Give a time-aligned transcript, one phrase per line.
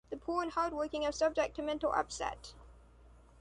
[0.09, 2.55] The poor and hard-working are subject to mental upset.